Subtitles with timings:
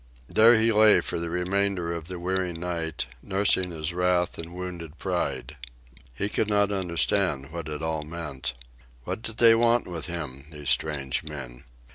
[0.27, 4.97] There he lay for the remainder of the weary night, nursing his wrath and wounded
[4.97, 5.57] pride.
[6.15, 8.55] He could not understand what it all meant.
[9.03, 11.65] What did they want with him, these strange men?